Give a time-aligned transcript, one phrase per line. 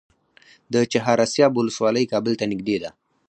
[0.73, 2.89] د چهار اسیاب ولسوالۍ کابل ته نږدې ده